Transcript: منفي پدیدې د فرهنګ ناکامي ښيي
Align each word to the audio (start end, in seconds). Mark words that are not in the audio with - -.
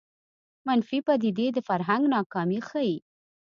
منفي 0.67 0.97
پدیدې 1.07 1.47
د 1.53 1.57
فرهنګ 1.67 2.03
ناکامي 2.15 2.59
ښيي 2.67 2.95